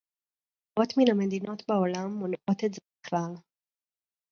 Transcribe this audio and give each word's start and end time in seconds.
רבות 0.71 0.93
מן 0.97 1.11
המדינות 1.11 1.63
בעולם 1.67 2.13
מונעות 2.13 2.63
את 2.65 2.73
זה 2.73 2.81
בכלל 3.03 3.31